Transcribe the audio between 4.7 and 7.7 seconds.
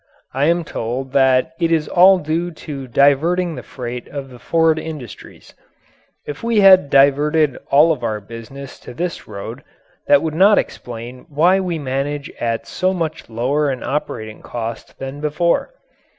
industries. If we had diverted